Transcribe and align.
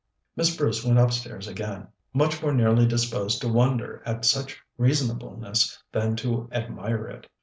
Miss 0.35 0.55
Bruce 0.57 0.83
went 0.83 0.97
upstairs 0.97 1.47
again, 1.47 1.87
much 2.11 2.41
more 2.41 2.55
nearly 2.55 2.87
disposed 2.87 3.39
to 3.41 3.47
wonder 3.53 4.01
at 4.03 4.25
such 4.25 4.57
reasonableness 4.75 5.77
than 5.91 6.15
to 6.15 6.49
admire 6.51 7.07
it. 7.07 7.29